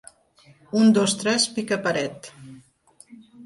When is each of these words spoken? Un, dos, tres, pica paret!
Un, 0.79 0.87
dos, 0.95 1.13
tres, 1.21 1.47
pica 1.59 1.81
paret! 1.87 2.33